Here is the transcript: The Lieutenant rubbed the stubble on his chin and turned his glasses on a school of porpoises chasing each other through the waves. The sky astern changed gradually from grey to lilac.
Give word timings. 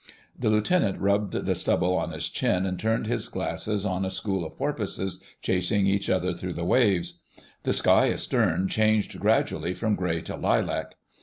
The 0.35 0.49
Lieutenant 0.49 0.99
rubbed 0.99 1.33
the 1.33 1.53
stubble 1.53 1.95
on 1.95 2.11
his 2.11 2.27
chin 2.27 2.65
and 2.65 2.79
turned 2.79 3.05
his 3.05 3.29
glasses 3.29 3.85
on 3.85 4.03
a 4.03 4.09
school 4.09 4.43
of 4.43 4.57
porpoises 4.57 5.21
chasing 5.43 5.85
each 5.85 6.09
other 6.09 6.33
through 6.33 6.53
the 6.53 6.65
waves. 6.65 7.19
The 7.61 7.71
sky 7.73 8.11
astern 8.11 8.67
changed 8.67 9.19
gradually 9.19 9.75
from 9.75 9.93
grey 9.93 10.23
to 10.23 10.35
lilac. 10.35 10.95